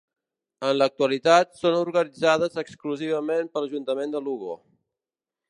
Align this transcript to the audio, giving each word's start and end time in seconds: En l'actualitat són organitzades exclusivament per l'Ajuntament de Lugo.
En 0.69 0.71
l'actualitat 0.77 1.53
són 1.59 1.77
organitzades 1.81 2.57
exclusivament 2.63 3.53
per 3.53 3.65
l'Ajuntament 3.67 4.17
de 4.19 4.25
Lugo. 4.31 4.59